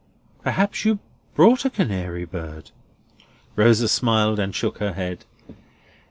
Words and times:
Perhaps 0.41 0.83
you 0.83 0.97
brought 1.35 1.63
a 1.63 1.69
canary 1.69 2.25
bird?" 2.25 2.71
Rosa 3.55 3.87
smiled 3.87 4.39
and 4.39 4.55
shook 4.55 4.79
her 4.79 4.93
head. 4.93 5.25